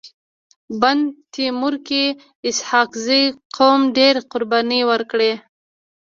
بند 0.81 1.03
تيمور 1.35 1.75
کي 1.89 2.03
اسحق 2.49 2.89
زي 3.07 3.21
قوم 3.57 3.79
ډيري 3.97 4.21
قرباني 4.31 4.81
ورکړي. 4.89 5.31